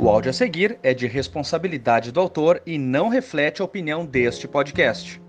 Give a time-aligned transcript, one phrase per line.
[0.00, 4.46] O áudio a seguir é de responsabilidade do autor e não reflete a opinião deste
[4.46, 5.20] podcast.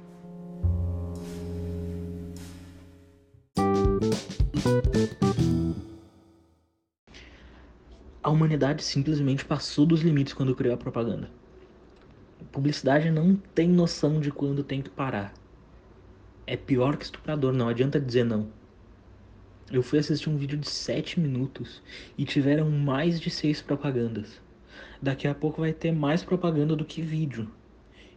[8.22, 11.32] A humanidade simplesmente passou dos limites quando criou a propaganda.
[12.40, 15.34] A publicidade não tem noção de quando tem que parar.
[16.46, 18.48] É pior que estuprador, não adianta dizer não.
[19.72, 21.82] Eu fui assistir um vídeo de 7 minutos
[22.16, 24.40] e tiveram mais de 6 propagandas.
[25.02, 27.50] Daqui a pouco vai ter mais propaganda do que vídeo.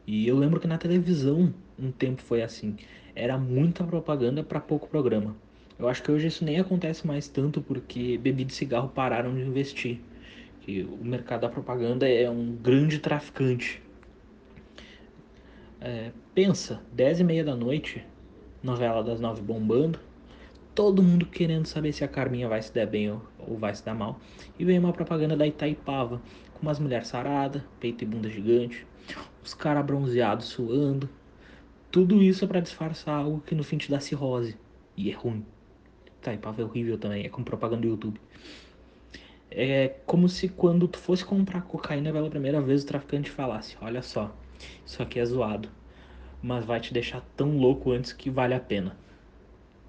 [0.07, 2.77] E eu lembro que na televisão um tempo foi assim.
[3.15, 5.37] Era muita propaganda para pouco programa.
[5.79, 9.43] Eu acho que hoje isso nem acontece mais tanto porque bebida e cigarro pararam de
[9.43, 10.01] investir.
[10.61, 13.83] Que o mercado da propaganda é um grande traficante.
[15.81, 18.05] É, pensa, 10 e meia da noite,
[18.63, 19.99] novela das nove bombando,
[20.75, 23.85] todo mundo querendo saber se a Carminha vai se dar bem ou, ou vai se
[23.85, 24.19] dar mal.
[24.59, 26.21] E vem uma propaganda da Itaipava,
[26.55, 28.87] com umas mulheres saradas, peito e bunda gigante,
[29.43, 31.09] os caras bronzeados suando.
[31.91, 34.57] Tudo isso é para disfarçar algo que no fim te dá cirrose.
[34.97, 35.45] E é ruim.
[36.19, 38.21] Itaipava é horrível também, é com propaganda do YouTube.
[39.51, 44.01] É como se quando tu fosse comprar cocaína pela primeira vez o traficante falasse: Olha
[44.01, 44.35] só,
[44.87, 45.69] isso aqui é zoado,
[46.43, 48.97] mas vai te deixar tão louco antes que vale a pena.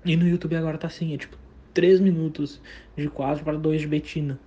[0.05, 1.37] E no YouTube agora tá assim, é tipo
[1.73, 2.61] 3 minutos
[2.95, 4.39] de 4 para 2 de Betina.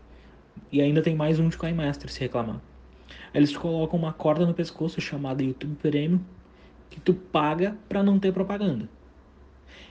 [0.71, 2.61] E ainda tem mais um de Coin Master se reclamar.
[3.33, 6.21] Eles colocam uma corda no pescoço chamada YouTube Premium
[6.91, 8.89] que tu paga para não ter propaganda.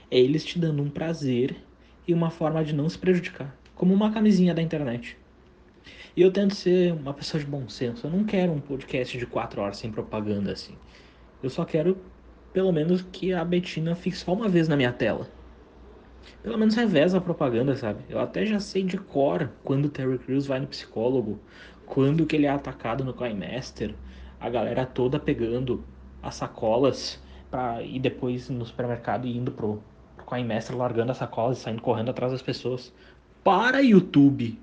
[0.08, 1.56] É eles te dando um prazer
[2.06, 5.18] e uma forma de não se prejudicar, como uma camisinha da internet.
[6.16, 8.06] E eu tento ser uma pessoa de bom senso.
[8.06, 10.74] Eu não quero um podcast de 4 horas sem propaganda assim.
[11.42, 11.98] Eu só quero,
[12.52, 15.28] pelo menos, que a Betina fique só uma vez na minha tela.
[16.46, 18.04] Pelo menos reveza a propaganda, sabe?
[18.08, 21.40] Eu até já sei de cor quando o Terry Crews vai no psicólogo,
[21.84, 23.92] quando que ele é atacado no Master,
[24.38, 25.82] a galera toda pegando
[26.22, 27.20] as sacolas
[27.50, 29.82] pra ir depois no supermercado e indo pro,
[30.16, 32.94] pro Master, largando as sacolas e saindo correndo atrás das pessoas.
[33.42, 34.56] Para YouTube!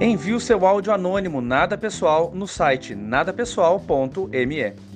[0.00, 4.93] Envie o seu áudio anônimo nada pessoal no site nadapessoal.me.